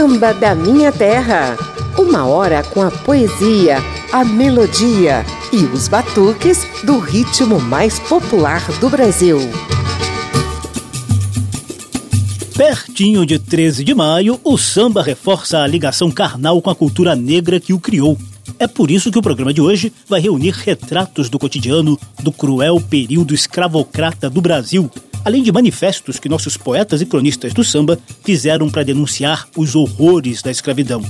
samba 0.00 0.32
da 0.32 0.54
minha 0.54 0.90
terra. 0.90 1.58
Uma 1.98 2.24
hora 2.24 2.62
com 2.62 2.80
a 2.80 2.90
poesia, 2.90 3.76
a 4.10 4.24
melodia 4.24 5.26
e 5.52 5.56
os 5.56 5.88
batuques 5.88 6.66
do 6.84 6.98
ritmo 6.98 7.60
mais 7.60 7.98
popular 7.98 8.66
do 8.80 8.88
Brasil. 8.88 9.38
Pertinho 12.56 13.26
de 13.26 13.38
13 13.38 13.84
de 13.84 13.94
maio, 13.94 14.40
o 14.42 14.56
samba 14.56 15.02
reforça 15.02 15.58
a 15.58 15.66
ligação 15.66 16.10
carnal 16.10 16.62
com 16.62 16.70
a 16.70 16.74
cultura 16.74 17.14
negra 17.14 17.60
que 17.60 17.74
o 17.74 17.78
criou. 17.78 18.16
É 18.58 18.66
por 18.66 18.90
isso 18.90 19.10
que 19.10 19.18
o 19.18 19.22
programa 19.22 19.52
de 19.52 19.60
hoje 19.60 19.92
vai 20.08 20.20
reunir 20.20 20.52
retratos 20.52 21.28
do 21.28 21.38
cotidiano 21.38 21.98
do 22.22 22.32
cruel 22.32 22.80
período 22.80 23.34
escravocrata 23.34 24.28
do 24.28 24.40
Brasil, 24.40 24.90
além 25.24 25.42
de 25.42 25.52
manifestos 25.52 26.18
que 26.18 26.28
nossos 26.28 26.56
poetas 26.56 27.00
e 27.00 27.06
cronistas 27.06 27.52
do 27.52 27.64
samba 27.64 27.98
fizeram 28.24 28.68
para 28.68 28.82
denunciar 28.82 29.48
os 29.56 29.74
horrores 29.74 30.42
da 30.42 30.50
escravidão. 30.50 31.02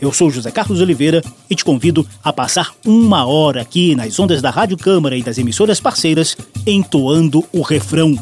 Eu 0.00 0.12
sou 0.12 0.30
José 0.30 0.50
Carlos 0.50 0.80
Oliveira 0.80 1.22
e 1.48 1.54
te 1.54 1.64
convido 1.64 2.06
a 2.22 2.32
passar 2.32 2.74
uma 2.84 3.24
hora 3.24 3.62
aqui 3.62 3.94
nas 3.94 4.18
ondas 4.18 4.42
da 4.42 4.50
Rádio 4.50 4.76
Câmara 4.76 5.16
e 5.16 5.22
das 5.22 5.38
emissoras 5.38 5.80
parceiras, 5.80 6.36
entoando 6.66 7.44
o 7.52 7.62
refrão 7.62 8.18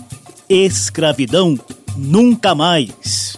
Escravidão 0.49 1.59
Nunca 1.97 2.55
Mais. 2.55 3.37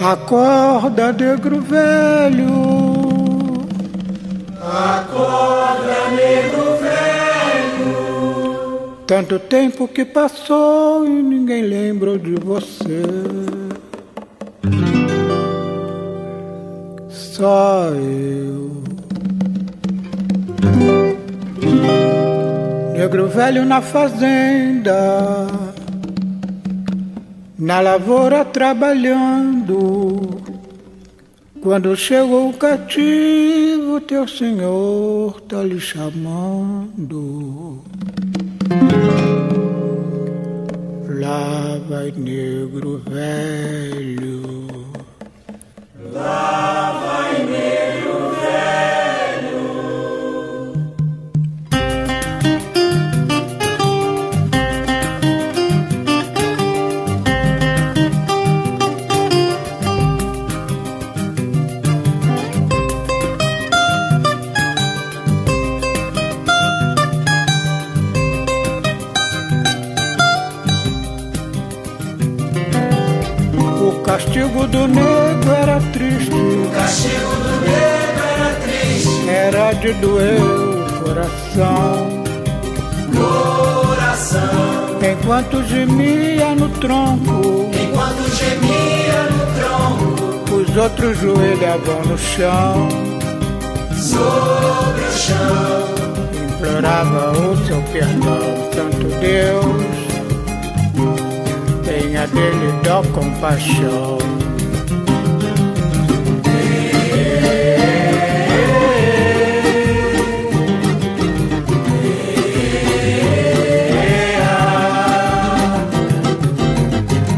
Acorda, 0.00 1.12
negro 1.12 1.60
velho. 1.60 2.46
Acorda, 4.62 6.08
negro 6.14 6.76
velho. 6.80 7.88
Tanto 9.08 9.40
tempo 9.40 9.88
que 9.88 10.04
passou 10.04 11.04
e 11.04 11.10
ninguém 11.10 11.62
lembrou 11.62 12.16
de 12.16 12.36
você. 12.36 13.02
Só 17.08 17.90
eu. 17.90 18.84
Negro 22.94 23.26
velho 23.28 23.64
na 23.64 23.80
fazenda 23.80 25.67
na 27.58 27.80
lavoura 27.80 28.44
trabalhando. 28.44 30.20
Quando 31.60 31.96
chegou 31.96 32.50
o 32.50 32.54
cativo, 32.54 34.00
teu 34.00 34.28
senhor 34.28 35.40
tá 35.40 35.64
lhe 35.64 35.80
chamando. 35.80 37.82
Lá 41.20 41.80
vai 41.88 42.12
negro 42.16 43.02
velho. 43.04 44.40
Lá 46.12 46.92
vai 47.04 47.44
negro 47.44 48.30
velho. 48.40 48.47
Castigo 74.38 74.66
do 74.68 74.86
negro 74.86 75.52
era 75.52 75.80
triste. 75.92 76.30
O 76.30 76.70
castigo 76.70 77.34
do 77.42 77.60
negro 77.60 78.24
era 78.36 78.54
triste. 78.62 79.28
Era 79.28 79.72
de 79.72 79.92
doer 79.94 80.40
o 80.40 81.02
coração. 81.02 82.24
Coração. 83.86 84.40
Enquanto 85.02 85.64
gemia 85.64 86.54
no 86.54 86.68
tronco. 86.68 87.70
Enquanto 87.74 88.36
gemia 88.36 89.26
no 89.32 89.46
tronco. 89.58 90.54
Os 90.54 90.76
outros 90.76 91.18
joelhavam 91.18 92.02
no 92.04 92.18
chão. 92.18 92.88
Sobre 93.96 95.02
o 95.02 95.12
chão. 95.12 95.98
Implorava 96.54 97.32
o 97.32 97.66
seu 97.66 97.82
perdão, 97.92 98.40
Santo 98.72 99.08
Deus 99.20 100.07
tenha 102.08 102.26
dele 102.28 102.72
dó 102.82 103.02
compaixão. 103.12 104.18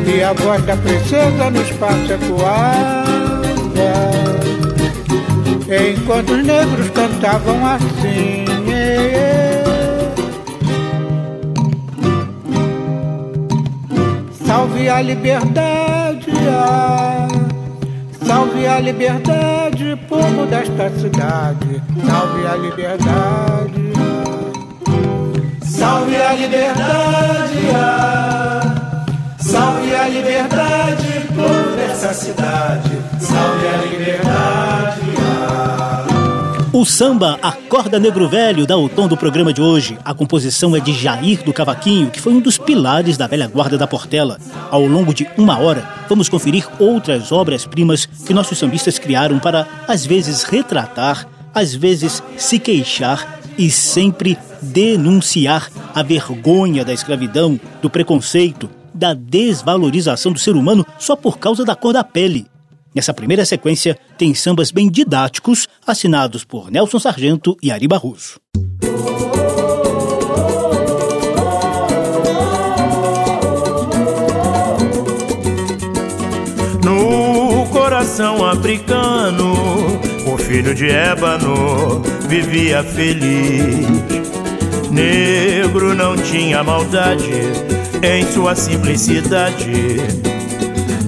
E 0.07 0.23
a 0.23 0.33
voz 0.33 0.65
da 0.65 0.77
princesa 0.77 1.51
no 1.51 1.63
espaço 1.63 2.13
ecoava, 2.13 3.05
enquanto 5.69 6.31
os 6.33 6.45
negros 6.45 6.91
cantavam 6.91 7.67
assim. 7.67 8.45
Salve 14.51 14.89
a 14.89 15.01
liberdade, 15.01 16.33
ah. 16.51 17.29
salve 18.21 18.67
a 18.67 18.81
liberdade, 18.81 19.97
povo 20.09 20.45
desta 20.45 20.91
cidade. 20.99 21.81
Salve 22.05 22.47
a 22.49 22.57
liberdade, 22.57 23.93
ah. 23.97 24.51
salve 25.63 26.17
a 26.17 26.33
liberdade, 26.33 27.71
ah. 27.77 29.07
salve 29.39 29.95
a 29.95 30.09
liberdade, 30.09 31.29
povo 31.29 31.77
dessa 31.77 32.13
cidade. 32.13 33.01
Salve 33.21 33.69
a 33.69 33.77
liberdade. 33.87 34.70
O 36.81 36.87
samba 36.87 37.39
Acorda 37.43 37.99
Negro 38.01 38.27
Velho 38.27 38.67
dá 38.67 38.75
o 38.75 38.89
tom 38.89 39.07
do 39.07 39.15
programa 39.15 39.53
de 39.53 39.61
hoje. 39.61 39.99
A 40.03 40.15
composição 40.15 40.75
é 40.75 40.81
de 40.81 40.95
Jair 40.95 41.45
do 41.45 41.53
Cavaquinho, 41.53 42.11
que 42.11 42.19
foi 42.19 42.33
um 42.33 42.41
dos 42.41 42.57
pilares 42.57 43.19
da 43.19 43.27
velha 43.27 43.47
guarda 43.47 43.77
da 43.77 43.87
Portela. 43.87 44.39
Ao 44.71 44.87
longo 44.87 45.13
de 45.13 45.29
uma 45.37 45.59
hora, 45.59 45.87
vamos 46.09 46.31
conferir 46.31 46.67
outras 46.79 47.33
obras-primas 47.33 48.07
que 48.07 48.33
nossos 48.33 48.57
sambistas 48.57 48.99
criaram 48.99 49.39
para, 49.39 49.69
às 49.87 50.07
vezes, 50.07 50.43
retratar, 50.43 51.29
às 51.53 51.75
vezes, 51.75 52.23
se 52.39 52.59
queixar 52.59 53.41
e 53.59 53.71
sempre 53.71 54.39
denunciar 54.63 55.71
a 55.95 56.03
vergonha 56.03 56.83
da 56.83 56.95
escravidão, 56.95 57.61
do 57.83 57.91
preconceito, 57.91 58.71
da 58.95 59.13
desvalorização 59.13 60.33
do 60.33 60.39
ser 60.39 60.57
humano 60.57 60.87
só 60.99 61.15
por 61.15 61.39
causa 61.39 61.63
da 61.63 61.77
cor 61.77 61.93
da 61.93 62.03
pele. 62.03 62.50
Nessa 62.95 63.15
primeira 63.15 63.45
sequência, 63.45 63.97
tem 64.19 64.35
sambas 64.35 64.73
bem 64.73 64.91
didáticos, 64.91 65.69
assinados 65.87 66.45
por 66.45 66.71
Nelson 66.71 66.99
Sargento 66.99 67.57
e 67.63 67.71
Ari 67.71 67.87
Barroso. 67.87 68.41
No 76.85 77.67
coração 77.71 78.45
africano, 78.45 79.55
o 80.27 80.37
filho 80.37 80.75
de 80.75 80.91
ébano 80.91 82.03
vivia 82.29 82.83
feliz. 82.83 83.87
Negro 84.91 85.95
não 85.95 86.17
tinha 86.17 86.65
maldade 86.65 87.31
em 88.03 88.27
sua 88.33 88.57
simplicidade 88.57 90.31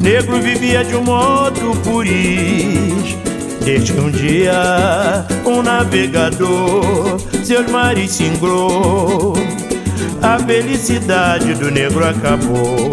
Negro 0.02 0.40
vivia 0.40 0.84
de 0.84 0.96
um 0.96 1.04
modo 1.04 1.76
puris. 1.84 3.16
Desde 3.64 3.92
que 3.92 4.00
um 4.00 4.10
dia 4.10 5.24
um 5.46 5.62
navegador 5.62 7.20
seus 7.44 7.70
mares 7.70 8.10
singrou 8.10 9.34
A 10.20 10.40
felicidade 10.40 11.54
do 11.54 11.70
negro 11.70 12.04
acabou. 12.04 12.90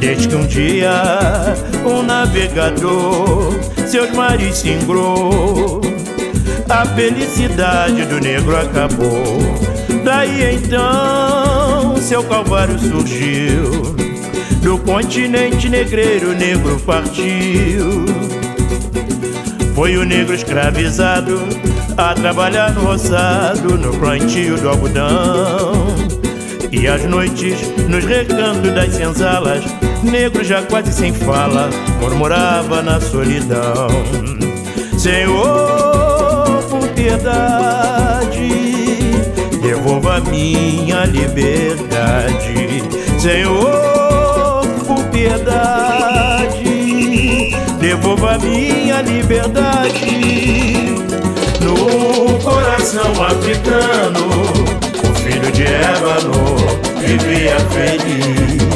Desde 0.00 0.26
que 0.26 0.34
um 0.34 0.44
dia 0.44 1.54
um 1.88 2.02
navegador 2.02 3.54
seus 3.86 4.10
mares 4.10 4.56
singrou 4.56 5.80
A 6.68 6.84
felicidade 6.86 8.04
do 8.04 8.18
negro 8.18 8.56
acabou. 8.56 9.38
Daí 10.02 10.56
então 10.56 11.96
seu 11.98 12.24
calvário 12.24 12.76
surgiu 12.80 14.05
do 14.66 14.76
continente 14.78 15.68
negreiro, 15.68 16.30
o 16.30 16.34
negro 16.34 16.80
partiu. 16.80 18.04
Foi 19.76 19.96
o 19.96 20.04
negro 20.04 20.34
escravizado 20.34 21.38
a 21.96 22.12
trabalhar 22.14 22.72
no 22.72 22.80
roçado, 22.80 23.78
no 23.78 23.96
plantio 23.96 24.58
do 24.58 24.68
algodão. 24.68 25.86
E 26.72 26.88
às 26.88 27.04
noites, 27.04 27.60
nos 27.88 28.04
recantos 28.04 28.72
das 28.74 28.92
senzalas, 28.92 29.62
Negro 30.02 30.42
já 30.42 30.60
quase 30.62 30.92
sem 30.92 31.12
fala, 31.12 31.70
murmurava 32.00 32.82
na 32.82 33.00
solidão. 33.00 33.86
Senhor, 34.98 36.60
por 36.68 36.88
piedade, 36.88 38.48
devolva 39.62 40.18
minha 40.22 41.04
liberdade. 41.04 42.82
Senhor, 43.20 44.05
piedade, 45.26 46.62
devolva 47.80 48.38
minha 48.38 49.02
liberdade. 49.02 50.94
No 51.60 52.38
coração 52.38 53.10
africano, 53.24 54.28
o 55.02 55.14
filho 55.16 55.50
de 55.50 55.64
Ébano 55.64 56.56
vivia 57.00 57.58
feliz 57.70 58.66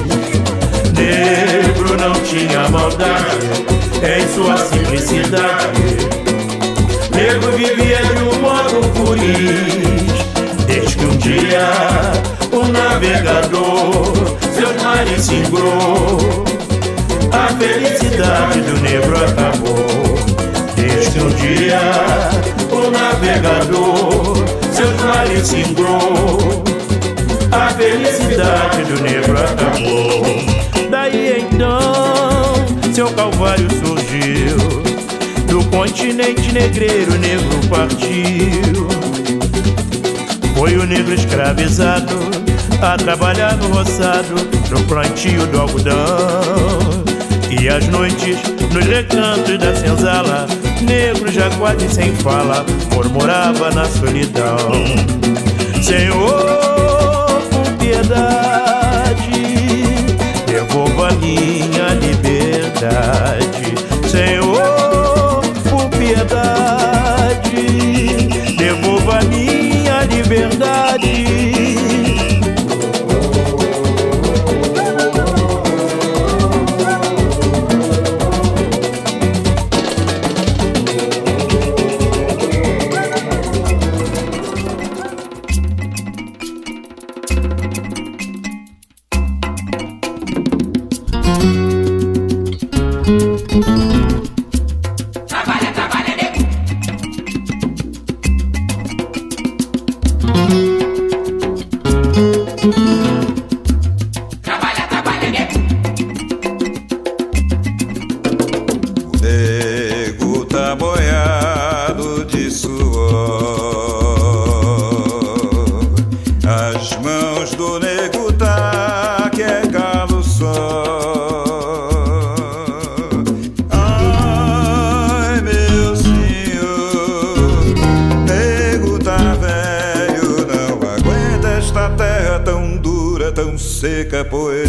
negro 0.93 1.97
não 1.97 2.14
tinha 2.25 2.69
maldade 2.69 3.46
em 4.03 4.29
sua 4.35 4.56
simplicidade. 4.56 5.81
Negro 7.14 7.53
vivia 7.53 8.03
de 8.03 8.23
um 8.25 8.41
modo 8.41 8.81
um 8.81 10.00
dia 11.31 11.69
o 12.53 12.67
navegador 12.67 14.12
seu 14.53 14.75
mares 14.82 15.23
singrou. 15.23 16.44
A 17.32 17.49
felicidade 17.55 18.61
do 18.62 18.81
negro 18.81 19.17
acabou, 19.17 19.87
desde 20.75 21.21
um 21.21 21.31
dia 21.31 21.81
o 22.73 22.91
navegador 22.91 24.37
seus 24.73 25.00
mares 25.03 25.47
singrou. 25.47 26.65
A 27.53 27.69
felicidade 27.75 28.85
do 28.85 29.03
negro 29.03 29.38
acabou. 29.38 30.91
Daí 30.91 31.47
então 31.47 32.93
seu 32.93 33.09
calvário 33.12 33.69
surgiu 33.71 34.56
Do 35.47 35.65
continente 35.71 36.53
negreiro 36.53 37.12
o 37.12 37.19
negro 37.19 37.61
partiu 37.69 39.00
Foi 40.61 40.77
o 40.77 40.85
negro 40.85 41.15
escravizado 41.15 42.19
A 42.83 42.95
trabalhar 42.95 43.57
no 43.57 43.69
roçado 43.69 44.35
No 44.71 44.85
plantio 44.85 45.47
do 45.47 45.59
algodão. 45.59 47.03
E 47.51 47.67
as 47.67 47.89
noites 47.89 48.37
nos 48.71 48.85
recantos 48.85 49.59
da 49.59 49.75
senzala 49.75 50.47
Negro 50.83 51.33
já 51.33 51.49
quase 51.57 51.89
sem 51.89 52.15
fala 52.17 52.67
Murmurava 52.93 53.71
na 53.71 53.87
solidão. 53.87 54.59
Senhor, 55.83 57.41
por 57.51 57.73
piedade 57.79 58.50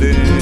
querer. 0.02 0.41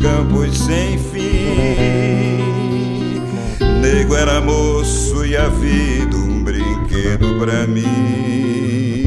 campos 0.00 0.58
sem 0.58 0.98
fim. 0.98 2.40
Nego 3.80 4.14
era 4.14 4.40
moço 4.40 5.24
e 5.24 5.36
a 5.36 5.48
vida 5.48 6.16
um 6.16 6.42
brinquedo 6.42 7.38
pra 7.38 7.66
mim. 7.66 9.06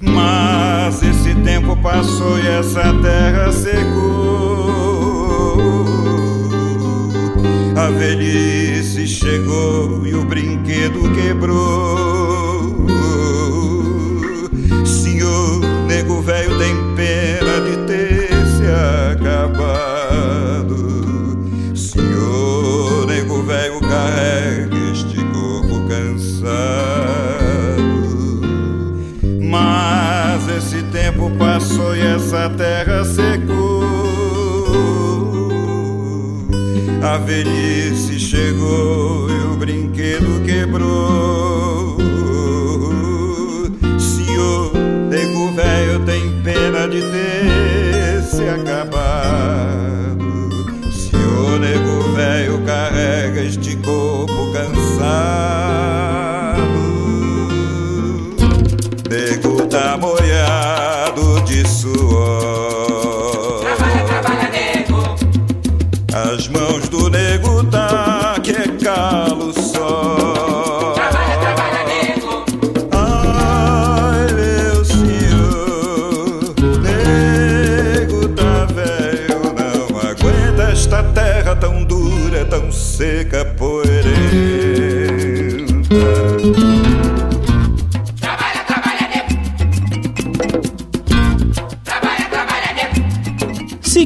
Mas 0.00 1.02
esse 1.02 1.34
tempo 1.36 1.76
passou 1.76 2.38
e 2.38 2.46
essa 2.46 2.92
terra 3.02 3.52
secou. 3.52 4.20
A 7.76 7.90
velhice 7.90 9.06
chegou 9.06 10.06
e 10.06 10.14
o 10.14 10.24
brinquedo 10.24 11.00
quebrou. 11.14 11.99
esse 30.56 30.82
tempo 30.84 31.30
passou 31.38 31.96
e 31.96 32.00
essa 32.00 32.50
terra 32.50 33.04
secou. 33.04 33.84
A 37.02 37.18
velhice 37.18 38.18
chegou 38.18 39.30
e 39.30 39.44
o 39.46 39.56
brinquedo 39.56 40.42
quebrou. 40.44 41.96
Senhor, 43.98 44.72
nego 45.08 45.52
velho 45.52 46.00
tem 46.04 46.42
pena 46.42 46.86
de 46.88 47.00
ter 47.00 48.22
se 48.22 48.42
acabar. 48.48 49.69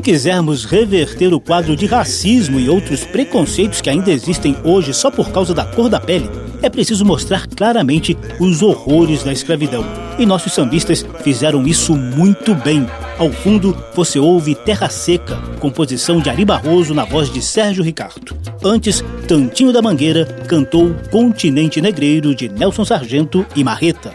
Quisermos 0.04 0.66
reverter 0.66 1.32
o 1.32 1.40
quadro 1.40 1.74
de 1.74 1.86
racismo 1.86 2.60
e 2.60 2.68
outros 2.68 3.04
preconceitos 3.04 3.80
que 3.80 3.88
ainda 3.88 4.12
existem 4.12 4.54
hoje 4.62 4.92
só 4.92 5.10
por 5.10 5.30
causa 5.30 5.54
da 5.54 5.64
cor 5.64 5.88
da 5.88 5.98
pele, 5.98 6.28
é 6.60 6.68
preciso 6.68 7.06
mostrar 7.06 7.46
claramente 7.46 8.14
os 8.38 8.60
horrores 8.60 9.24
da 9.24 9.32
escravidão. 9.32 9.82
E 10.18 10.26
nossos 10.26 10.52
sambistas 10.52 11.06
fizeram 11.22 11.66
isso 11.66 11.96
muito 11.96 12.54
bem. 12.54 12.86
Ao 13.18 13.32
fundo, 13.32 13.74
você 13.94 14.18
ouve 14.18 14.54
Terra 14.54 14.90
Seca, 14.90 15.36
composição 15.58 16.20
de 16.20 16.28
Ari 16.28 16.44
Barroso 16.44 16.92
na 16.92 17.06
voz 17.06 17.32
de 17.32 17.40
Sérgio 17.40 17.82
Ricardo. 17.82 18.36
Antes, 18.62 19.02
Tantinho 19.26 19.72
da 19.72 19.80
Mangueira 19.80 20.26
cantou 20.46 20.94
Continente 21.10 21.80
Negreiro 21.80 22.34
de 22.34 22.50
Nelson 22.50 22.84
Sargento 22.84 23.44
e 23.56 23.64
Marreta. 23.64 24.14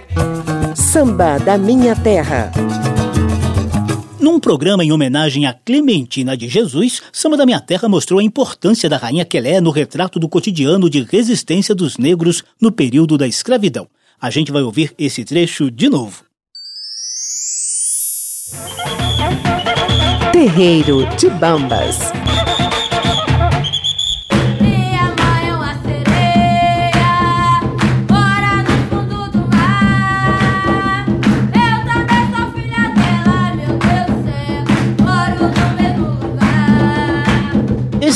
Samba 0.76 1.40
da 1.40 1.58
Minha 1.58 1.96
Terra. 1.96 2.52
Num 4.30 4.40
programa 4.40 4.86
em 4.86 4.92
homenagem 4.92 5.48
a 5.48 5.54
Clementina 5.54 6.38
de 6.38 6.48
Jesus, 6.48 7.02
Samba 7.12 7.36
da 7.36 7.48
Minha 7.48 7.60
Terra 7.60 7.90
mostrou 7.90 8.20
a 8.20 8.24
importância 8.24 8.88
da 8.88 8.96
Rainha 8.96 9.26
Quelé 9.26 9.60
no 9.60 9.72
retrato 9.72 10.20
do 10.20 10.30
cotidiano 10.30 10.88
de 10.88 11.02
resistência 11.02 11.74
dos 11.74 11.98
negros 11.98 12.44
no 12.62 12.72
período 12.72 13.18
da 13.18 13.26
escravidão. 13.26 13.88
A 14.22 14.30
gente 14.30 14.52
vai 14.52 14.62
ouvir 14.62 14.94
esse 15.00 15.26
trecho 15.26 15.72
de 15.72 15.90
novo. 15.90 16.24
Terreiro 20.32 21.08
de 21.18 21.28
Bambas. 21.32 21.98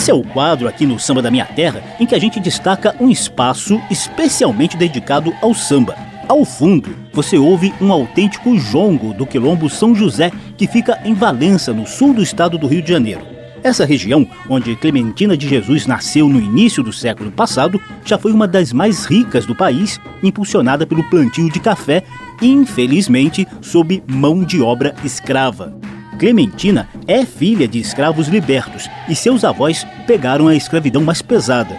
Esse 0.04 0.12
é 0.12 0.14
o 0.14 0.22
quadro 0.22 0.68
aqui 0.68 0.86
no 0.86 1.00
Samba 1.00 1.22
da 1.22 1.32
Minha 1.32 1.46
Terra 1.46 1.82
em 1.98 2.06
que 2.06 2.14
a 2.14 2.20
gente 2.20 2.38
destaca 2.38 2.94
um 3.00 3.10
espaço 3.10 3.82
especialmente 3.90 4.76
dedicado 4.76 5.34
ao 5.42 5.54
samba. 5.54 5.96
Ao 6.28 6.44
fundo, 6.44 6.94
você 7.14 7.38
ouve 7.38 7.74
um 7.80 7.90
autêntico 7.90 8.60
jongo 8.60 9.14
do 9.14 9.26
quilombo 9.26 9.70
São 9.70 9.96
José, 9.96 10.30
que 10.58 10.68
fica 10.68 11.00
em 11.06 11.14
Valença, 11.14 11.72
no 11.72 11.88
sul 11.88 12.14
do 12.14 12.22
estado 12.22 12.58
do 12.58 12.68
Rio 12.68 12.82
de 12.82 12.92
Janeiro. 12.92 13.22
Essa 13.64 13.86
região, 13.86 14.28
onde 14.50 14.76
Clementina 14.76 15.38
de 15.38 15.48
Jesus 15.48 15.88
nasceu 15.88 16.28
no 16.28 16.42
início 16.42 16.84
do 16.84 16.92
século 16.92 17.32
passado, 17.32 17.82
já 18.04 18.18
foi 18.18 18.34
uma 18.34 18.46
das 18.46 18.74
mais 18.74 19.06
ricas 19.06 19.46
do 19.46 19.56
país, 19.56 20.02
impulsionada 20.22 20.86
pelo 20.86 21.10
plantio 21.10 21.50
de 21.50 21.62
café, 21.62 22.04
infelizmente 22.42 23.48
sob 23.62 24.04
mão 24.06 24.44
de 24.44 24.62
obra 24.62 24.94
escrava. 25.02 25.74
Clementina 26.18 26.88
é 27.08 27.26
filha 27.26 27.68
de 27.68 27.80
escravos 27.80 28.28
libertos 28.28 28.90
e 29.10 29.16
seus 29.16 29.44
avós 29.44 29.86
pegaram 30.06 30.48
a 30.48 30.56
escravidão 30.56 31.04
mais 31.04 31.22
pesada. 31.22 31.78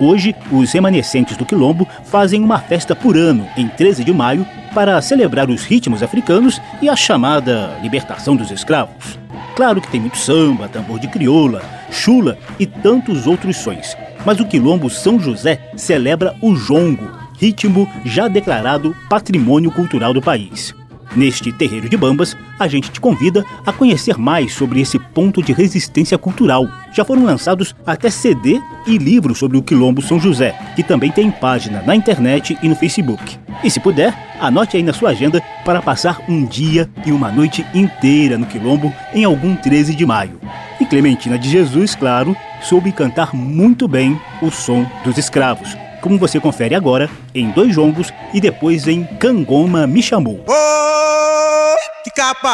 Hoje, 0.00 0.34
os 0.50 0.72
remanescentes 0.72 1.36
do 1.36 1.46
Quilombo 1.46 1.86
fazem 2.04 2.42
uma 2.42 2.58
festa 2.58 2.96
por 2.96 3.16
ano, 3.16 3.46
em 3.56 3.68
13 3.68 4.02
de 4.02 4.12
maio, 4.12 4.44
para 4.74 5.00
celebrar 5.00 5.48
os 5.48 5.62
ritmos 5.62 6.02
africanos 6.02 6.60
e 6.82 6.88
a 6.88 6.96
chamada 6.96 7.78
libertação 7.80 8.34
dos 8.34 8.50
escravos. 8.50 9.18
Claro 9.54 9.80
que 9.80 9.88
tem 9.88 10.00
muito 10.00 10.18
samba, 10.18 10.68
tambor 10.68 10.98
de 10.98 11.06
crioula, 11.06 11.62
chula 11.90 12.36
e 12.58 12.66
tantos 12.66 13.26
outros 13.26 13.56
sons, 13.56 13.96
mas 14.26 14.40
o 14.40 14.46
Quilombo 14.46 14.90
São 14.90 15.18
José 15.20 15.60
celebra 15.76 16.34
o 16.42 16.56
jongo, 16.56 17.08
ritmo 17.38 17.88
já 18.04 18.26
declarado 18.26 18.96
patrimônio 19.08 19.70
cultural 19.70 20.12
do 20.12 20.20
país. 20.20 20.74
Neste 21.16 21.52
terreiro 21.52 21.88
de 21.88 21.96
Bambas, 21.96 22.36
a 22.58 22.66
gente 22.66 22.90
te 22.90 23.00
convida 23.00 23.44
a 23.64 23.72
conhecer 23.72 24.18
mais 24.18 24.52
sobre 24.52 24.80
esse 24.80 24.98
ponto 24.98 25.42
de 25.42 25.52
resistência 25.52 26.18
cultural. 26.18 26.66
Já 26.92 27.04
foram 27.04 27.24
lançados 27.24 27.74
até 27.86 28.10
CD 28.10 28.60
e 28.86 28.98
livros 28.98 29.38
sobre 29.38 29.56
o 29.56 29.62
Quilombo 29.62 30.02
São 30.02 30.18
José, 30.18 30.58
que 30.74 30.82
também 30.82 31.10
tem 31.10 31.30
página 31.30 31.82
na 31.82 31.94
internet 31.94 32.58
e 32.62 32.68
no 32.68 32.74
Facebook. 32.74 33.38
E 33.62 33.70
se 33.70 33.80
puder, 33.80 34.16
anote 34.40 34.76
aí 34.76 34.82
na 34.82 34.92
sua 34.92 35.10
agenda 35.10 35.40
para 35.64 35.80
passar 35.80 36.20
um 36.28 36.44
dia 36.44 36.90
e 37.06 37.12
uma 37.12 37.30
noite 37.30 37.64
inteira 37.74 38.36
no 38.36 38.46
Quilombo 38.46 38.92
em 39.12 39.24
algum 39.24 39.54
13 39.54 39.94
de 39.94 40.04
maio. 40.04 40.40
E 40.80 40.84
Clementina 40.84 41.38
de 41.38 41.48
Jesus, 41.48 41.94
claro, 41.94 42.36
soube 42.60 42.90
cantar 42.90 43.34
muito 43.34 43.86
bem 43.86 44.20
o 44.42 44.50
som 44.50 44.84
dos 45.04 45.16
escravos 45.16 45.83
como 46.04 46.18
você 46.18 46.38
confere 46.38 46.74
agora 46.74 47.08
em 47.34 47.50
dois 47.50 47.74
jongos 47.74 48.12
e 48.34 48.40
depois 48.40 48.86
em 48.86 49.06
Cangoma 49.16 49.86
Me 49.86 50.02
Chamou. 50.02 50.44
Oi, 50.46 51.76
pica-pau. 52.04 52.44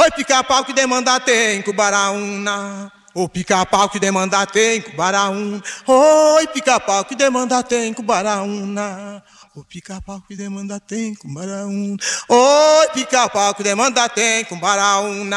Oi, 0.00 0.10
pica-pau 0.16 0.64
que 0.64 0.72
demanda 0.72 1.20
tem 1.20 1.62
Cubaraúna. 1.62 2.90
O 3.14 3.28
pica-pau 3.28 3.88
que 3.88 4.00
demanda 4.00 4.44
tem 4.48 4.80
Cubaraúna. 4.80 5.62
Oi, 5.86 6.46
pica-pau 6.48 7.04
que 7.04 7.14
demanda 7.14 7.62
tem 7.62 7.94
Cubaraúna. 7.94 9.22
O 9.54 9.62
pica-pau 9.62 10.20
que 10.26 10.34
demanda 10.34 10.80
tem 10.80 11.14
Cubaraúna. 11.14 11.96
Oi, 12.28 12.88
pica-pau 12.92 13.54
que 13.54 13.62
demanda 13.62 14.08
tem 14.08 14.44
Cubaraúna. 14.46 15.36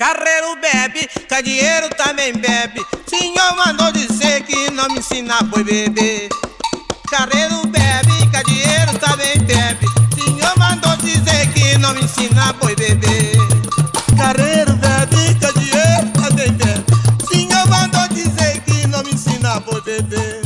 Carreiro 0.00 0.56
bebe, 0.56 1.06
cadieiro 1.28 1.90
também 1.90 2.32
bebe. 2.32 2.80
Senhor 3.06 3.54
mandou 3.54 3.92
dizer 3.92 4.40
que 4.44 4.70
não 4.70 4.88
me 4.88 4.98
ensina 4.98 5.42
boi 5.42 5.62
beber. 5.62 6.30
Carreiro 7.10 7.66
bebe, 7.66 8.30
cadieiro 8.32 8.98
também 8.98 9.38
bebe. 9.40 9.86
Senhor 10.14 10.56
mandou 10.56 10.96
dizer 10.96 11.52
que 11.52 11.76
não 11.76 11.92
me 11.92 12.00
ensina 12.02 12.50
boi 12.54 12.74
beber. 12.76 13.36
Carreiro 14.16 14.72
bebe, 14.76 15.38
cadieiro 15.38 16.10
também 16.14 16.50
bebe. 16.50 16.84
Senhor 17.30 17.68
mandou 17.68 18.08
dizer 18.08 18.58
que 18.62 18.86
não 18.86 19.02
me 19.02 19.10
ensina 19.12 19.60
boi 19.60 19.82
beber. 19.82 20.39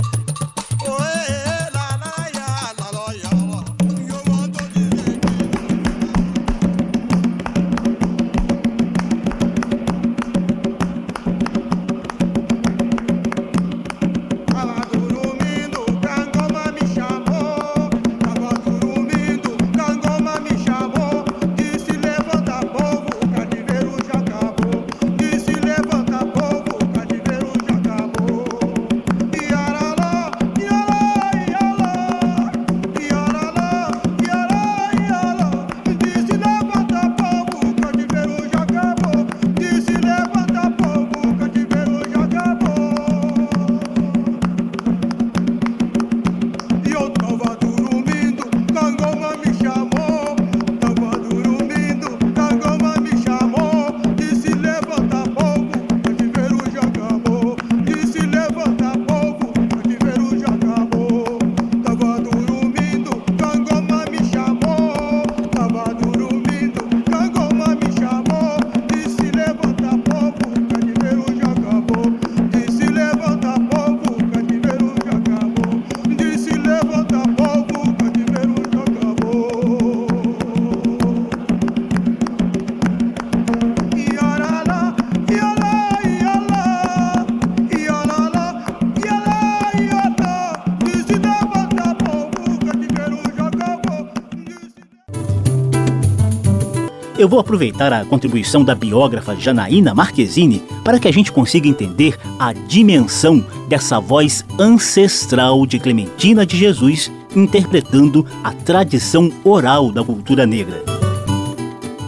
Eu 97.25 97.29
vou 97.29 97.41
aproveitar 97.41 97.91
a 97.91 98.05
contribuição 98.05 98.63
da 98.63 98.75
biógrafa 98.75 99.35
Janaína 99.35 99.95
Marquezine 99.95 100.63
para 100.85 100.99
que 100.99 101.09
a 101.09 101.11
gente 101.11 101.33
consiga 101.33 101.67
entender 101.67 102.19
a 102.39 102.53
dimensão 102.53 103.43
dessa 103.67 103.99
voz 103.99 104.45
ancestral 104.59 105.65
de 105.65 105.79
Clementina 105.79 106.45
de 106.45 106.59
Jesus 106.59 107.11
interpretando 107.35 108.27
a 108.45 108.53
tradição 108.53 109.33
oral 109.43 109.91
da 109.91 110.05
cultura 110.05 110.45
negra. 110.45 110.94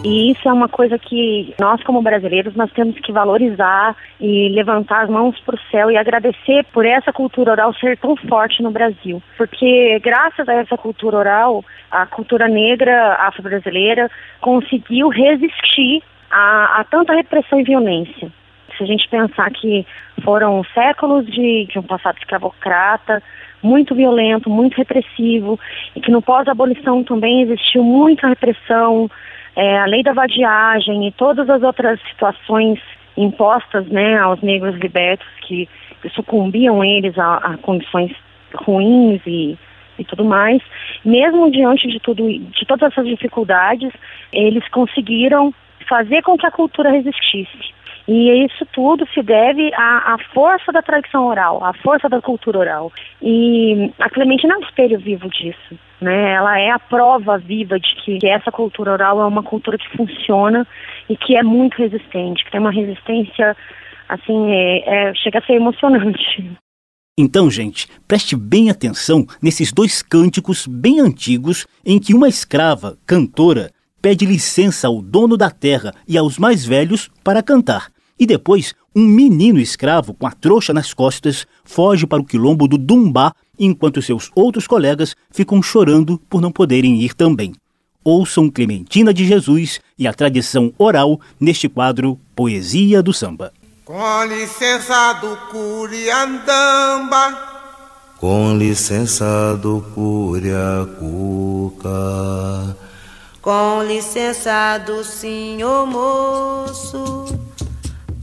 E 0.06 0.30
isso 0.30 0.48
é 0.48 0.52
uma 0.52 0.68
coisa 0.68 0.96
que 1.00 1.52
nós, 1.58 1.82
como 1.82 2.00
brasileiros, 2.00 2.54
nós 2.54 2.70
temos 2.70 2.96
que 3.00 3.10
valorizar 3.10 3.96
e 4.20 4.48
levantar 4.50 5.02
as 5.02 5.10
mãos 5.10 5.36
para 5.40 5.56
o 5.56 5.60
céu 5.68 5.90
e 5.90 5.96
agradecer 5.96 6.64
por 6.72 6.86
essa 6.86 7.12
cultura 7.12 7.50
oral 7.50 7.74
ser 7.74 7.98
tão 7.98 8.14
forte 8.14 8.62
no 8.62 8.70
Brasil. 8.70 9.20
Porque 9.36 9.98
graças 9.98 10.48
a 10.48 10.54
essa 10.54 10.78
cultura 10.78 11.16
oral, 11.16 11.64
a 11.90 12.06
cultura 12.06 12.46
negra 12.46 13.14
afro-brasileira 13.14 14.08
conseguiu 14.40 15.08
resistir 15.08 16.04
a, 16.30 16.82
a, 16.82 16.84
tanta 16.84 17.12
repressão 17.12 17.58
e 17.58 17.64
violência. 17.64 18.30
Se 18.78 18.84
a 18.84 18.86
gente 18.86 19.08
pensar 19.08 19.50
que 19.50 19.84
foram 20.22 20.62
séculos 20.72 21.26
de, 21.26 21.66
de 21.66 21.80
um 21.80 21.82
passado 21.82 22.16
escravocrata, 22.18 23.20
muito 23.60 23.92
violento, 23.92 24.48
muito 24.48 24.76
repressivo, 24.76 25.58
e 25.96 26.00
que 26.00 26.12
no 26.12 26.22
pós-abolição 26.22 27.02
também 27.02 27.42
existiu 27.42 27.82
muita 27.82 28.28
repressão, 28.28 29.10
é, 29.56 29.78
a 29.78 29.86
lei 29.86 30.02
da 30.02 30.12
vadiagem 30.12 31.08
e 31.08 31.12
todas 31.12 31.48
as 31.48 31.62
outras 31.62 31.98
situações 32.10 32.78
impostas 33.16 33.86
né, 33.86 34.18
aos 34.18 34.40
negros 34.42 34.76
libertos 34.76 35.26
que, 35.40 35.68
sucumbiam 36.14 36.84
eles 36.84 37.18
a, 37.18 37.38
a 37.38 37.56
condições 37.56 38.14
ruins 38.54 39.20
e, 39.26 39.58
e 39.98 40.04
tudo 40.04 40.24
mais. 40.24 40.62
Mesmo 41.04 41.50
diante 41.50 41.88
de 41.88 41.98
tudo, 41.98 42.28
de 42.28 42.64
todas 42.64 42.92
essas 42.92 43.06
dificuldades, 43.08 43.92
eles 44.32 44.68
conseguiram 44.68 45.52
fazer 45.88 46.22
com 46.22 46.36
que 46.36 46.46
a 46.46 46.50
cultura 46.52 46.90
resistisse. 46.90 47.74
E 48.08 48.44
isso 48.44 48.64
tudo 48.72 49.06
se 49.12 49.20
deve 49.20 49.72
à, 49.74 50.14
à, 50.14 50.18
força 50.32 50.70
da 50.70 50.80
tradição 50.80 51.26
oral, 51.26 51.62
à 51.64 51.72
força 51.74 52.08
da 52.08 52.20
cultura 52.20 52.58
oral. 52.58 52.92
E 53.20 53.92
a 53.98 54.08
Clementina 54.08 54.54
é 54.54 54.58
um 54.58 54.62
espelho 54.62 54.98
vivo 54.98 55.28
disso. 55.28 55.76
Né? 56.00 56.34
Ela 56.34 56.60
é 56.60 56.70
a 56.70 56.78
prova 56.78 57.36
viva 57.36 57.80
de 57.80 57.94
que, 57.96 58.18
que 58.18 58.28
essa 58.28 58.52
cultura 58.52 58.92
oral 58.92 59.20
é 59.20 59.24
uma 59.24 59.42
cultura 59.42 59.76
que 59.76 59.96
funciona 59.96 60.66
e 61.08 61.16
que 61.16 61.36
é 61.36 61.42
muito 61.42 61.76
resistente, 61.76 62.44
que 62.44 62.50
tem 62.50 62.60
uma 62.60 62.70
resistência, 62.70 63.56
assim, 64.08 64.52
é, 64.52 65.08
é, 65.08 65.14
chega 65.14 65.40
a 65.40 65.42
ser 65.42 65.54
emocionante. 65.54 66.48
Então, 67.18 67.50
gente, 67.50 67.88
preste 68.06 68.36
bem 68.36 68.70
atenção 68.70 69.26
nesses 69.42 69.72
dois 69.72 70.02
cânticos 70.02 70.66
bem 70.66 71.00
antigos 71.00 71.66
em 71.84 71.98
que 71.98 72.14
uma 72.14 72.28
escrava, 72.28 72.96
cantora, 73.06 73.70
pede 74.02 74.26
licença 74.26 74.86
ao 74.86 75.00
dono 75.02 75.36
da 75.36 75.50
terra 75.50 75.92
e 76.06 76.16
aos 76.16 76.38
mais 76.38 76.64
velhos 76.64 77.10
para 77.24 77.42
cantar. 77.42 77.95
E 78.18 78.24
depois, 78.24 78.74
um 78.94 79.04
menino 79.04 79.60
escravo 79.60 80.14
com 80.14 80.26
a 80.26 80.30
trouxa 80.30 80.72
nas 80.72 80.94
costas 80.94 81.46
foge 81.64 82.06
para 82.06 82.22
o 82.22 82.24
quilombo 82.24 82.66
do 82.66 82.78
Dumbá, 82.78 83.34
enquanto 83.58 84.00
seus 84.00 84.30
outros 84.34 84.66
colegas 84.66 85.14
ficam 85.30 85.62
chorando 85.62 86.18
por 86.30 86.40
não 86.40 86.50
poderem 86.50 87.02
ir 87.02 87.12
também. 87.12 87.52
Ouçam 88.02 88.48
Clementina 88.48 89.12
de 89.12 89.26
Jesus 89.26 89.80
e 89.98 90.06
a 90.06 90.14
tradição 90.14 90.72
oral 90.78 91.20
neste 91.38 91.68
quadro 91.68 92.18
Poesia 92.34 93.02
do 93.02 93.12
Samba. 93.12 93.52
Com 93.84 94.24
licença 94.24 95.12
do 95.14 95.36
Curiandamba. 95.50 97.36
Com 98.18 98.56
licença 98.56 99.58
do 99.60 99.84
Curiacuca. 99.94 100.96
Com 103.42 103.82
licença 103.82 104.78
do 104.78 105.04
senhor 105.04 105.86
moço 105.86 107.45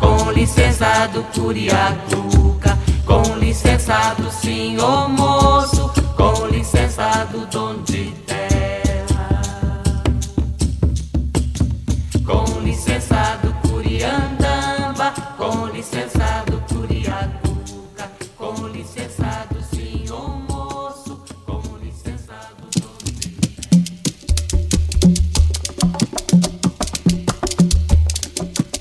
com 0.00 0.32
licença 0.32 1.06
do 1.12 1.22
Curiacuca. 1.24 2.78
Com 3.04 3.36
licença 3.38 4.14
do 4.14 4.30
senhor 4.30 5.08
moço, 5.08 5.90
com 6.16 6.46
licença 6.46 7.24
do 7.30 7.46
dono 7.46 7.82
de 7.82 8.19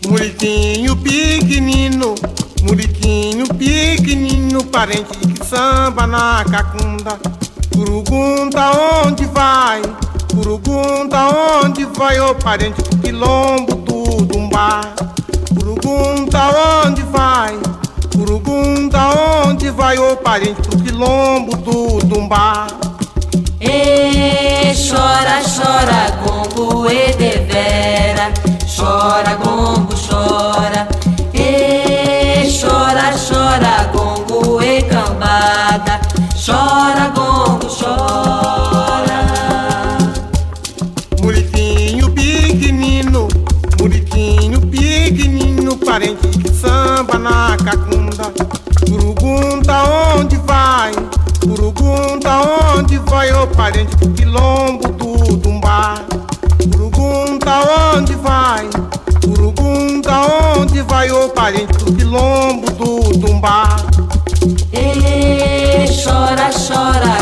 Muriquinho 0.09 0.95
pequenino 0.97 2.15
Muriquinho 2.61 3.47
pequenino, 3.47 4.63
parente 4.65 5.17
que 5.17 5.45
samba 5.45 6.05
na 6.05 6.43
cacunda. 6.43 7.17
Curugunta 7.73 8.71
onde 9.05 9.25
vai? 9.25 9.81
Curugunta 10.33 11.29
onde 11.63 11.85
vai, 11.85 12.19
ô 12.19 12.35
parente 12.35 12.81
do 12.81 12.97
quilombo 12.97 13.75
do 13.75 14.25
Dumbá? 14.25 14.81
Curugunta 15.55 16.83
onde 16.85 17.01
vai? 17.03 17.57
Curugunta 18.13 18.99
onde 19.45 19.69
vai, 19.71 19.97
ô 19.97 20.17
parente 20.17 20.61
do 20.61 20.83
quilombo 20.83 21.55
do 21.57 21.99
Dumbá? 22.05 22.67
E 23.61 24.73
chora, 24.89 25.41
chora, 25.43 26.11
gongo 26.23 26.91
e 26.91 27.13
devera, 27.13 28.33
chora, 28.79 29.35
gongo, 29.35 29.93
chora 29.95 30.87
chora, 32.59 33.13
chora, 33.17 33.89
gongo 33.93 34.61
e 34.61 34.81
cambada, 34.83 36.01
chora, 36.33 37.09
gongo, 37.15 37.67
chora. 37.67 39.19
Muriquinho 41.21 42.11
pequenino, 42.11 43.27
muriquinho 43.79 44.59
pequenino, 44.61 45.77
parente 45.77 46.27
que 46.27 46.53
samba 46.53 47.17
na 47.17 47.55
cacunda. 47.63 48.33
Urugunta 48.91 49.83
onde 50.17 50.35
vai? 50.37 50.91
Urugunta 51.47 52.41
onde 52.75 52.97
vai, 52.97 53.31
ô 53.31 53.47
parente 53.47 53.95
do 53.95 54.09
quilombo 54.09 54.88
vai? 58.29 58.69
Urugunta 59.27 60.11
onde 60.59 60.83
vai, 60.83 61.09
ô 61.11 61.29
parente 61.29 61.73
do 61.83 61.91
quilombo 61.91 62.71
do 62.73 63.17
Dumbá? 63.17 63.77
E 64.71 65.87
chora, 66.03 66.51
chora, 66.53 67.18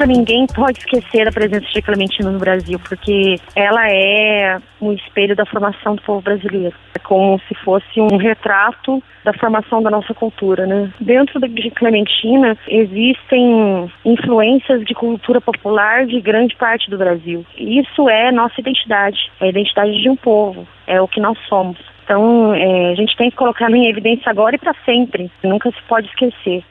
Nunca 0.00 0.14
ninguém 0.14 0.46
pode 0.46 0.78
esquecer 0.78 1.28
a 1.28 1.32
presença 1.32 1.66
de 1.66 1.82
Clementina 1.82 2.30
no 2.30 2.38
Brasil, 2.38 2.80
porque 2.88 3.36
ela 3.54 3.86
é 3.86 4.58
um 4.80 4.94
espelho 4.94 5.36
da 5.36 5.44
formação 5.44 5.94
do 5.94 6.00
povo 6.00 6.22
brasileiro. 6.22 6.74
É 6.94 6.98
como 6.98 7.38
se 7.46 7.54
fosse 7.56 8.00
um 8.00 8.16
retrato 8.16 9.02
da 9.22 9.34
formação 9.34 9.82
da 9.82 9.90
nossa 9.90 10.14
cultura, 10.14 10.64
né? 10.64 10.90
Dentro 10.98 11.38
de 11.38 11.70
Clementina 11.72 12.56
existem 12.66 13.92
influências 14.02 14.86
de 14.86 14.94
cultura 14.94 15.38
popular 15.38 16.06
de 16.06 16.18
grande 16.18 16.56
parte 16.56 16.88
do 16.88 16.96
Brasil. 16.96 17.44
Isso 17.58 18.08
é 18.08 18.32
nossa 18.32 18.58
identidade, 18.58 19.30
é 19.38 19.44
a 19.44 19.48
identidade 19.48 20.00
de 20.00 20.08
um 20.08 20.16
povo, 20.16 20.66
é 20.86 20.98
o 20.98 21.08
que 21.08 21.20
nós 21.20 21.38
somos. 21.46 21.76
Então, 22.04 22.54
é, 22.54 22.92
a 22.92 22.94
gente 22.94 23.14
tem 23.18 23.30
que 23.30 23.36
colocar 23.36 23.70
em 23.70 23.86
evidência 23.86 24.30
agora 24.30 24.56
e 24.56 24.58
para 24.58 24.74
sempre. 24.86 25.30
Nunca 25.44 25.70
se 25.70 25.82
pode 25.86 26.08
esquecer. 26.08 26.64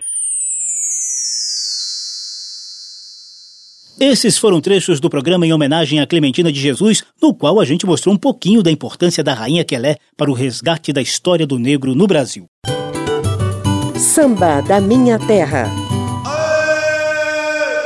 Esses 4.00 4.38
foram 4.38 4.62
trechos 4.62 5.02
do 5.02 5.10
programa 5.10 5.46
em 5.46 5.52
homenagem 5.52 6.00
a 6.00 6.08
Clementina 6.08 6.50
de 6.54 6.60
Jesus, 6.60 7.04
no 7.22 7.34
qual 7.34 7.60
a 7.60 7.66
gente 7.66 7.86
mostrou 7.86 8.16
um 8.16 8.18
pouquinho 8.18 8.64
da 8.64 8.72
importância 8.72 9.22
da 9.22 9.34
Rainha 9.34 9.66
Quelé 9.66 9.98
para 10.16 10.32
o 10.32 10.34
resgate 10.34 10.94
da 10.94 11.02
história 11.02 11.46
do 11.46 11.60
negro 11.60 11.94
no 11.94 12.08
Brasil. 12.08 12.46
Samba 13.98 14.62
da 14.62 14.80
Minha 14.80 15.20
Terra. 15.20 15.70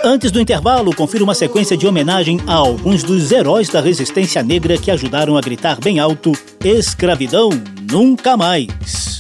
Antes 0.04 0.30
do 0.30 0.40
intervalo, 0.40 0.94
confira 0.94 1.24
uma 1.24 1.34
sequência 1.34 1.76
de 1.76 1.88
homenagem 1.88 2.40
a 2.46 2.54
alguns 2.54 3.02
dos 3.02 3.32
heróis 3.32 3.70
da 3.70 3.82
resistência 3.82 4.44
negra 4.44 4.78
que 4.78 4.92
ajudaram 4.92 5.36
a 5.36 5.42
gritar 5.42 5.80
bem 5.80 5.98
alto: 5.98 6.32
escravidão 6.64 7.50
nunca 7.90 8.38
mais. 8.38 9.13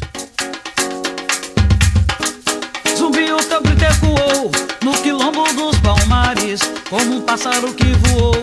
Como 6.93 7.15
um 7.15 7.21
pássaro 7.21 7.73
que 7.73 7.86
voou, 8.08 8.36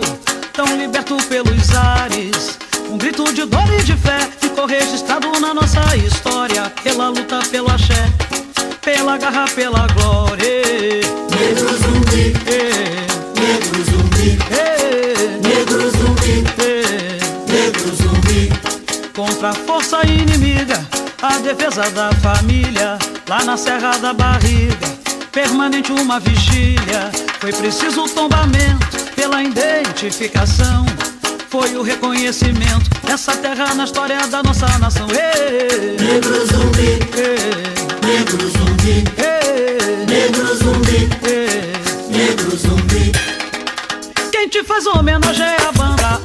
tão 0.52 0.76
liberto 0.76 1.16
pelos 1.28 1.72
ares. 1.72 2.58
Um 2.90 2.98
grito 2.98 3.32
de 3.32 3.44
dor 3.44 3.72
e 3.78 3.84
de 3.84 3.96
fé 3.96 4.28
ficou 4.40 4.66
registrado 4.66 5.30
na 5.38 5.54
nossa 5.54 5.96
história, 5.96 6.64
pela 6.82 7.10
luta, 7.10 7.38
pelo 7.48 7.70
axé, 7.70 8.12
pela 8.82 9.16
garra, 9.16 9.44
pela 9.54 9.86
glória. 9.94 10.62
Negro 11.30 11.76
zumbi, 11.76 12.34
negro 13.38 13.84
zumbi, 13.84 14.38
negro 15.46 15.90
zumbi, 15.92 16.44
negro 17.46 17.94
zumbi. 17.94 18.52
Contra 19.14 19.50
a 19.50 19.54
força 19.54 20.04
inimiga, 20.04 20.84
a 21.22 21.38
defesa 21.38 21.88
da 21.90 22.10
família, 22.14 22.98
lá 23.28 23.44
na 23.44 23.56
Serra 23.56 23.96
da 23.98 24.12
Barriga, 24.12 24.99
permanente 25.30 25.92
uma 25.92 26.18
vigília. 26.20 27.10
Foi 27.40 27.52
preciso 27.52 28.04
o 28.04 28.08
tombamento 28.08 28.86
pela 29.14 29.42
identificação. 29.42 30.84
Foi 31.48 31.74
o 31.76 31.82
reconhecimento 31.82 32.90
dessa 33.04 33.36
terra 33.36 33.74
na 33.74 33.84
história 33.84 34.26
da 34.26 34.42
nossa 34.42 34.66
nação. 34.78 35.06
Ei, 35.10 35.96
negro 35.96 36.46
zumbi, 36.46 36.98
negro 38.06 38.48
zumbi, 38.50 39.04
negro 40.08 40.56
zumbi, 40.56 41.08
negro 42.08 42.56
zumbi. 42.56 43.12
Quem 44.30 44.48
te 44.48 44.62
faz 44.62 44.86
homenagem 44.86 45.46
é 45.46 45.56
a 45.68 45.72
banda 45.72 46.19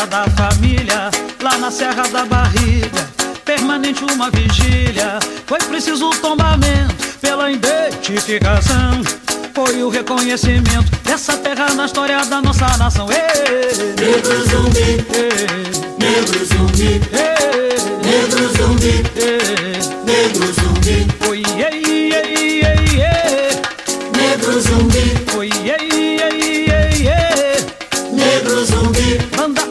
a 0.00 0.06
defesa 0.06 0.06
da 0.06 0.24
família. 0.30 1.10
Lá 1.42 1.58
na 1.58 1.70
Serra 1.70 2.06
da 2.08 2.24
Barriga, 2.24 3.08
permanente 3.44 4.04
uma 4.04 4.30
vigília. 4.30 5.18
Foi 5.46 5.58
preciso 5.58 6.08
o 6.08 6.16
tombamento 6.16 6.94
pela 7.20 7.50
identificação. 7.50 9.02
Foi 9.54 9.82
o 9.82 9.88
reconhecimento 9.88 10.90
dessa 11.04 11.36
terra 11.38 11.74
na 11.74 11.86
história 11.86 12.24
da 12.24 12.40
nossa 12.40 12.76
nação. 12.78 13.08
Ei, 13.10 13.94
Negro 13.98 14.48
zumbi, 14.48 15.04
negro 15.98 16.44
zumbi, 16.46 17.00
negro 18.04 18.48
zumbi, 18.56 19.02
negro 20.04 20.52
zumbi. 20.52 21.06
Oi, 21.28 21.42
ei, 21.56 22.12
ei, 22.12 22.62
ei, 22.62 23.02
ei. 23.02 23.60
Negro 24.16 24.60
zumbi, 24.60 25.19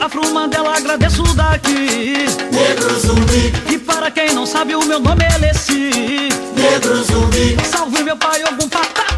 Afro 0.10 0.34
Mandela, 0.34 0.76
agradeço 0.76 1.22
daqui. 1.36 2.26
negro 2.52 3.00
zumbi, 3.00 3.54
E 3.72 3.78
para 3.78 4.10
quem 4.10 4.34
não 4.34 4.44
sabe, 4.44 4.74
o 4.76 4.84
meu 4.84 5.00
nome 5.00 5.24
é 5.24 5.38
Leci. 5.38 6.30
negro 6.56 7.04
zumbi, 7.04 7.56
Salve 7.64 8.02
meu 8.02 8.18
pai, 8.18 8.42
algum 8.42 8.68
patacori. 8.68 9.09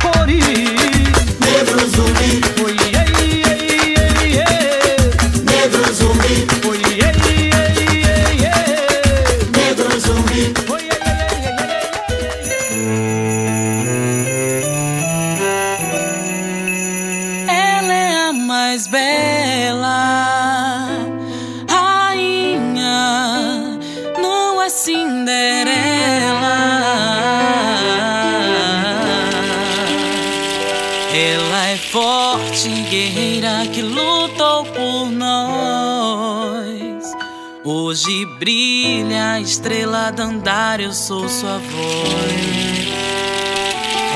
Estrela 39.51 40.11
Dandara, 40.11 40.81
eu 40.81 40.93
sou 40.93 41.27
sua 41.27 41.57
voz. 41.57 42.87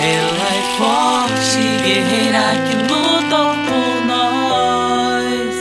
Ela 0.02 0.48
é 0.56 0.62
forte, 0.78 1.60
guerreira 1.84 2.56
que 2.65 2.76
lutou 2.84 3.52
por 3.67 3.95
nós. 4.08 5.56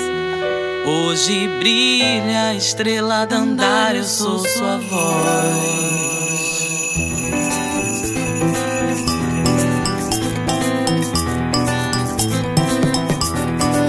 Hoje 0.87 1.49
brilha 1.59 2.51
a 2.51 2.55
estrela 2.55 3.27
Dandara, 3.27 3.97
eu 3.97 4.05
sou 4.05 4.39
sua 4.39 4.79
voz. 4.79 5.75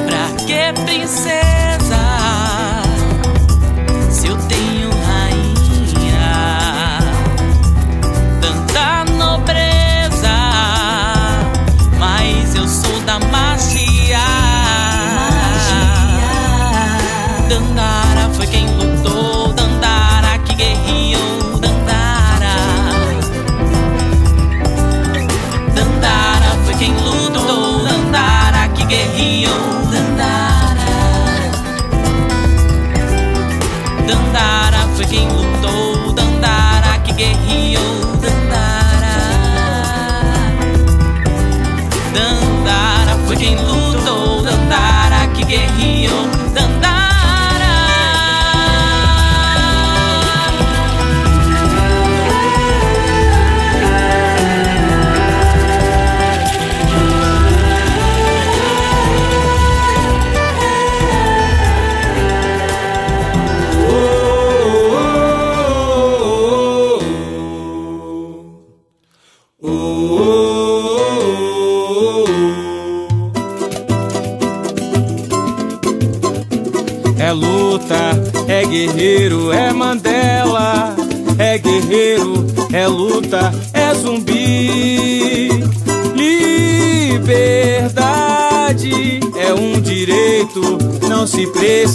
Pra 0.07 0.25
que 0.47 0.73
princesa? 0.83 1.44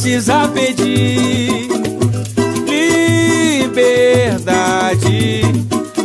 Precisa 0.00 0.48
pedir. 0.48 1.68
Liberdade 3.66 5.42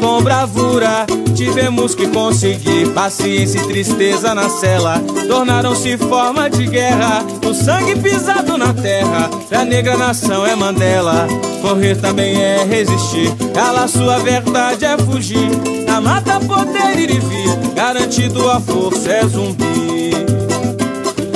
com 0.01 0.21
bravura 0.21 1.05
tivemos 1.33 1.95
que 1.95 2.05
conseguir. 2.07 2.89
Paciência 2.93 3.59
e 3.59 3.67
tristeza 3.67 4.35
na 4.35 4.49
cela 4.49 5.01
tornaram-se 5.29 5.97
forma 5.97 6.49
de 6.49 6.67
guerra. 6.67 7.23
O 7.47 7.53
sangue 7.53 7.95
pisado 7.95 8.57
na 8.57 8.73
terra, 8.73 9.29
da 9.49 9.63
negra 9.63 9.95
nação 9.95 10.45
é 10.45 10.53
Mandela. 10.57 11.25
Correr 11.61 11.95
também 11.95 12.35
é 12.35 12.65
resistir, 12.65 13.33
calar 13.53 13.87
sua 13.87 14.19
verdade 14.19 14.83
é 14.83 14.97
fugir. 14.97 15.49
Na 15.87 16.01
mata 16.01 16.37
poder 16.41 16.99
ir 16.99 17.11
e 17.11 17.19
vir, 17.19 17.73
garantido 17.73 18.51
a 18.51 18.59
força 18.59 19.09
é 19.09 19.25
zumbi. 19.25 19.84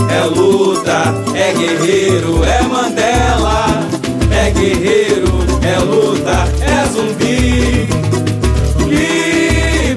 É 0.10 0.24
luta, 0.24 1.14
é 1.36 1.54
guerreiro, 1.54 2.44
é 2.44 2.62
Mandela. 2.64 3.66
É 4.32 4.50
guerreiro, 4.52 5.32
é 5.62 5.80
luta, 5.80 6.48
é 6.62 6.86
zumbi. 6.88 7.88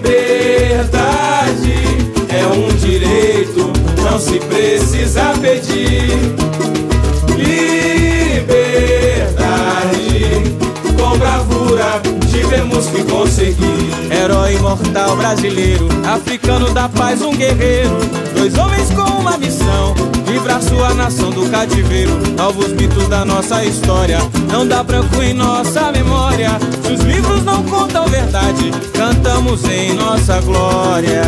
Liberdade 0.03 0.33
é 2.29 2.47
um 2.47 2.69
direito, 2.77 3.73
não 4.03 4.19
se 4.19 4.39
precisa 4.41 5.33
pedir. 5.41 6.72
Tivemos 12.31 12.87
que 12.87 13.03
conseguir. 13.05 13.91
Herói 14.11 14.55
imortal 14.55 15.17
brasileiro, 15.17 15.89
africano 16.07 16.73
da 16.73 16.89
paz, 16.89 17.23
um 17.23 17.35
guerreiro. 17.35 17.99
Dois 18.35 18.57
homens 18.57 18.91
com 18.91 19.03
uma 19.21 19.37
missão: 19.39 19.95
livrar 20.27 20.63
sua 20.63 20.95
nação 20.95 21.31
do 21.31 21.49
cativeiro. 21.51 22.13
Novos 22.37 22.73
mitos 22.73 23.09
da 23.09 23.25
nossa 23.25 23.65
história, 23.65 24.19
não 24.51 24.67
dá 24.67 24.83
branco 24.83 25.23
em 25.23 25.33
nossa 25.33 25.93
memória. 25.93 26.51
Se 26.85 26.93
os 26.93 27.01
livros 27.01 27.45
não 27.45 27.63
contam 27.65 28.07
verdade, 28.07 28.71
cantamos 28.93 29.65
em 29.65 29.95
nossa 29.95 30.41
glória. 30.41 31.23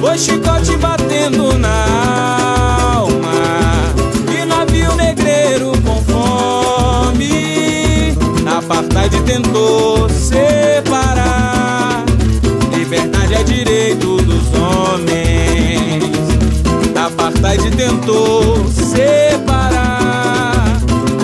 Foi 0.00 0.18
chicote 0.18 0.76
batendo 0.78 1.56
na 1.58 2.81
Apartheid 8.58 9.18
tentou 9.22 10.08
separar. 10.10 12.04
Liberdade 12.76 13.34
é 13.34 13.42
direito 13.42 14.18
dos 14.18 14.52
homens. 14.54 16.04
Apartheid 16.94 17.70
tentou 17.70 18.68
separar. 18.68 20.66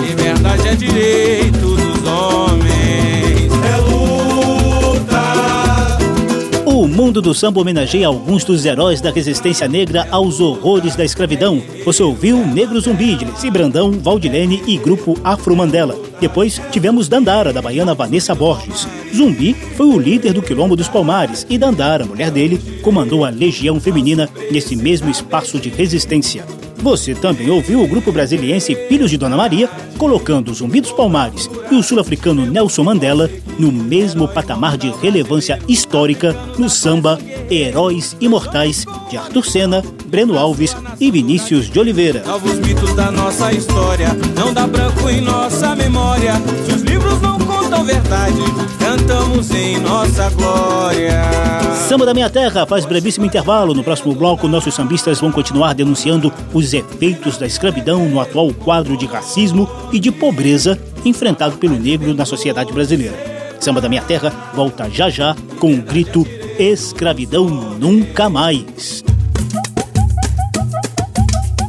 Liberdade 0.01 0.69
é 0.69 0.75
direito 0.75 1.68
mundo 7.09 7.23
do 7.23 7.33
samba 7.33 7.59
homenageia 7.59 8.05
alguns 8.05 8.43
dos 8.43 8.63
heróis 8.65 9.01
da 9.01 9.09
resistência 9.09 9.67
negra 9.67 10.07
aos 10.11 10.39
horrores 10.39 10.95
da 10.95 11.03
escravidão. 11.03 11.59
Você 11.83 12.03
ouviu 12.03 12.45
Negro 12.45 12.79
Zumbi 12.79 13.15
de 13.15 13.49
Brandão, 13.49 13.93
Valdilene 13.93 14.61
e 14.67 14.77
Grupo 14.77 15.17
Afro 15.23 15.55
Mandela. 15.55 15.97
Depois 16.21 16.61
tivemos 16.71 17.09
Dandara, 17.09 17.51
da 17.51 17.63
baiana 17.63 17.95
Vanessa 17.95 18.35
Borges. 18.35 18.87
Zumbi 19.11 19.55
foi 19.75 19.87
o 19.87 19.97
líder 19.97 20.33
do 20.33 20.43
Quilombo 20.43 20.75
dos 20.75 20.87
Palmares 20.87 21.47
e 21.49 21.57
Dandara, 21.57 22.05
mulher 22.05 22.29
dele, 22.29 22.59
comandou 22.83 23.25
a 23.25 23.31
Legião 23.31 23.79
Feminina 23.79 24.29
nesse 24.51 24.75
mesmo 24.75 25.09
espaço 25.09 25.59
de 25.59 25.69
resistência. 25.69 26.58
Você 26.81 27.13
também 27.13 27.49
ouviu 27.49 27.83
o 27.83 27.87
grupo 27.87 28.11
brasiliense 28.11 28.75
Filhos 28.87 29.11
de 29.11 29.17
Dona 29.17 29.35
Maria, 29.35 29.69
colocando 29.97 30.49
o 30.49 30.53
Zumbi 30.53 30.79
dos 30.79 30.91
Palmares 30.91 31.49
e 31.69 31.75
o 31.75 31.83
sul-africano 31.83 32.45
Nelson 32.45 32.83
Mandela 32.83 33.29
no 33.57 33.71
mesmo 33.71 34.27
patamar 34.27 34.77
de 34.77 34.89
relevância 34.89 35.59
histórica 35.67 36.33
no 36.57 36.69
samba 36.69 37.19
Heróis 37.51 38.15
Imortais 38.21 38.85
de 39.09 39.17
Arthur 39.17 39.45
Senna, 39.45 39.83
Breno 40.09 40.37
Alves 40.37 40.75
e 40.99 41.11
Vinícius 41.11 41.69
de 41.69 41.79
Oliveira. 41.79 42.23
Novos 42.25 42.59
mitos 42.59 42.93
da 42.95 43.11
nossa 43.11 43.53
história, 43.53 44.09
não 44.35 44.53
dá 44.53 44.65
branco 44.65 45.07
em 45.07 45.21
nossa 45.21 45.75
memória. 45.75 46.33
Se 46.65 46.73
os 46.73 46.81
livros 46.81 47.21
não 47.21 47.37
contam 47.39 47.85
verdade, 47.85 48.41
cantamos 48.79 49.51
em 49.51 49.79
nossa 49.79 50.29
glória. 50.31 51.21
Samba 51.87 52.05
da 52.05 52.13
Minha 52.13 52.29
Terra 52.29 52.65
faz 52.65 52.85
brevíssimo 52.85 53.25
intervalo. 53.25 53.73
No 53.73 53.83
próximo 53.83 54.13
bloco, 54.15 54.47
nossos 54.47 54.73
sambistas 54.73 55.19
vão 55.21 55.31
continuar 55.31 55.73
denunciando 55.73 56.33
os 56.53 56.73
efeitos 56.73 57.37
da 57.37 57.45
escravidão 57.45 58.09
no 58.09 58.19
atual 58.19 58.51
quadro 58.53 58.97
de 58.97 59.05
racismo 59.05 59.69
e 59.91 59.99
de 59.99 60.11
pobreza 60.11 60.79
enfrentado 61.05 61.57
pelo 61.57 61.79
negro 61.79 62.13
na 62.13 62.25
sociedade 62.25 62.73
brasileira. 62.73 63.15
Samba 63.59 63.81
da 63.81 63.89
Minha 63.89 64.01
Terra 64.01 64.31
volta 64.53 64.89
já 64.89 65.09
já 65.09 65.35
com 65.59 65.73
o 65.73 65.81
grito 65.81 66.25
Escravidão 66.57 67.47
Nunca 67.47 68.29
Mais. 68.29 69.03